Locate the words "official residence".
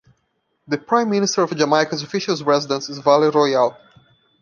2.01-2.89